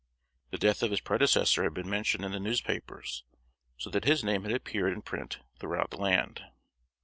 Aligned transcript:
The 0.49 0.57
death 0.57 0.81
of 0.81 0.89
his 0.89 0.99
predecessor 0.99 1.61
had 1.61 1.75
been 1.75 1.87
mentioned 1.87 2.25
in 2.25 2.31
the 2.31 2.39
newspapers, 2.39 3.23
so 3.77 3.91
that 3.91 4.03
his 4.03 4.23
name 4.23 4.45
had 4.45 4.51
appeared 4.51 4.93
in 4.93 5.03
print 5.03 5.41
throughout 5.59 5.91
the 5.91 5.97
land. 5.97 6.43